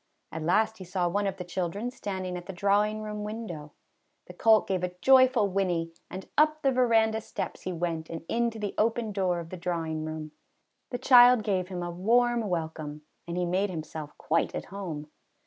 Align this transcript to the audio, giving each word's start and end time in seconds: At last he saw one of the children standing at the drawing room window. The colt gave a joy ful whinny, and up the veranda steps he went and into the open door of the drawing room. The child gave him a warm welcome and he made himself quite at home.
At 0.31 0.41
last 0.41 0.79
he 0.79 0.83
saw 0.83 1.07
one 1.07 1.27
of 1.27 1.37
the 1.37 1.43
children 1.43 1.91
standing 1.91 2.35
at 2.35 2.47
the 2.47 2.53
drawing 2.53 3.03
room 3.03 3.23
window. 3.23 3.71
The 4.25 4.33
colt 4.33 4.65
gave 4.67 4.83
a 4.83 4.95
joy 4.99 5.27
ful 5.27 5.47
whinny, 5.49 5.91
and 6.09 6.27
up 6.39 6.63
the 6.63 6.71
veranda 6.71 7.21
steps 7.21 7.61
he 7.61 7.71
went 7.71 8.09
and 8.09 8.25
into 8.27 8.57
the 8.57 8.73
open 8.79 9.11
door 9.11 9.39
of 9.39 9.51
the 9.51 9.57
drawing 9.57 10.03
room. 10.03 10.31
The 10.89 10.97
child 10.97 11.43
gave 11.43 11.67
him 11.67 11.83
a 11.83 11.91
warm 11.91 12.49
welcome 12.49 13.03
and 13.27 13.37
he 13.37 13.45
made 13.45 13.69
himself 13.69 14.17
quite 14.17 14.55
at 14.55 14.65
home. 14.73 15.07